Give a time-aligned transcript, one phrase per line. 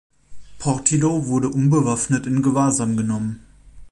[0.57, 3.45] Portillo wurde unbewaffnet in Gewahrsam genommen.